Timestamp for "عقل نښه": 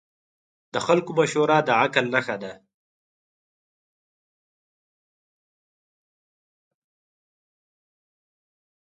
1.81-2.35